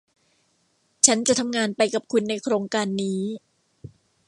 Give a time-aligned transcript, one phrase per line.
[1.05, 3.21] ฉันจะทำงานไปกับคุณในโครงการนี้